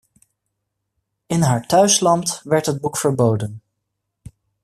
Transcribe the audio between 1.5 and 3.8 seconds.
thuisland werd het boek verboden.